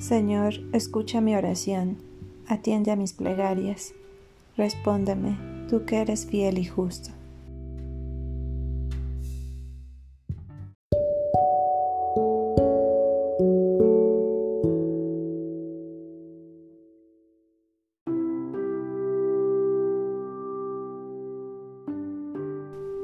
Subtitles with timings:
[0.00, 1.98] Señor, escucha mi oración,
[2.48, 3.92] atiende a mis plegarias,
[4.56, 5.36] respóndeme,
[5.68, 7.10] tú que eres fiel y justo.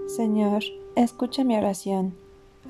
[0.07, 0.63] Señor,
[0.95, 2.15] escucha mi oración,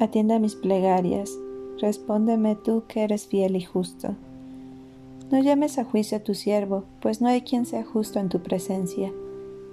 [0.01, 1.39] atiende a mis plegarias,
[1.81, 4.15] Respóndeme tú que eres fiel y justo.
[5.31, 8.41] No llames a juicio a tu siervo, pues no hay quien sea justo en tu
[8.41, 9.13] presencia.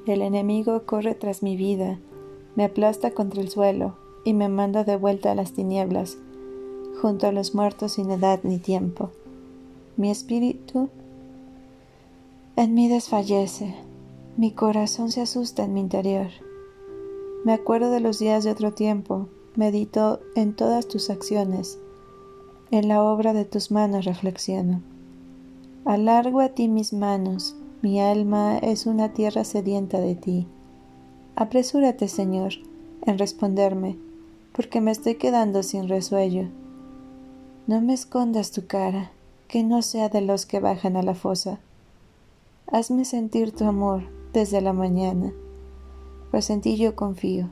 [0.06, 2.00] El enemigo corre tras mi vida,
[2.56, 6.18] me aplasta contra el suelo y me manda de vuelta a las tinieblas,
[7.02, 9.12] junto a los muertos sin edad ni tiempo.
[9.96, 10.90] Mi espíritu
[12.58, 13.76] en mí desfallece,
[14.36, 16.28] mi corazón se asusta en mi interior.
[17.46, 21.80] Me acuerdo de los días de otro tiempo, medito en todas tus acciones
[22.74, 24.82] en la obra de tus manos reflexiono.
[25.86, 30.48] Alargo a ti mis manos, mi alma es una tierra sedienta de ti.
[31.36, 32.54] Apresúrate, Señor,
[33.06, 34.00] en responderme,
[34.56, 36.48] porque me estoy quedando sin resuello.
[37.68, 39.12] No me escondas tu cara,
[39.48, 41.60] que no sea de los que bajan a la fosa.
[42.66, 44.02] Hazme sentir tu amor
[44.34, 45.32] desde la mañana,
[46.32, 47.50] pues en ti yo confío.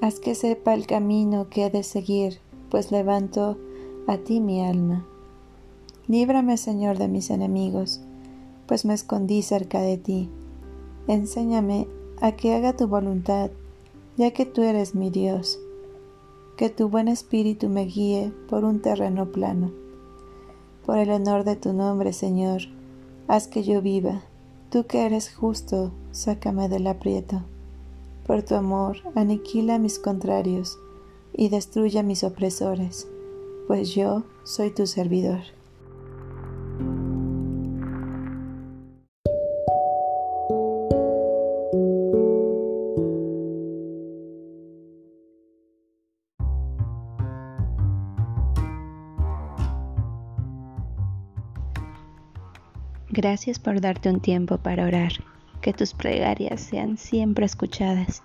[0.00, 2.38] Haz que sepa el camino que he de seguir,
[2.70, 3.58] pues levanto
[4.08, 5.06] a ti mi alma.
[6.06, 8.00] Líbrame, Señor, de mis enemigos,
[8.66, 10.30] pues me escondí cerca de ti.
[11.06, 11.86] Enséñame
[12.22, 13.50] a que haga tu voluntad,
[14.16, 15.60] ya que tú eres mi Dios.
[16.56, 19.72] Que tu buen espíritu me guíe por un terreno plano.
[20.86, 22.62] Por el honor de tu nombre, Señor,
[23.26, 24.22] haz que yo viva.
[24.70, 27.42] Tú que eres justo, sácame del aprieto.
[28.26, 30.78] Por tu amor, aniquila mis contrarios
[31.34, 33.06] y destruya mis opresores
[33.68, 35.40] pues yo soy tu servidor.
[53.10, 55.12] Gracias por darte un tiempo para orar.
[55.60, 58.22] Que tus plegarias sean siempre escuchadas.